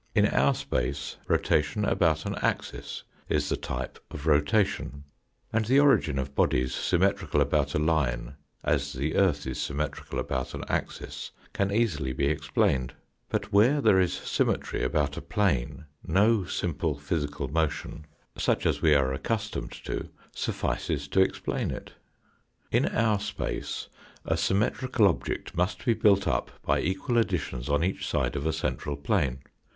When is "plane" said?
15.21-15.85, 28.97-29.41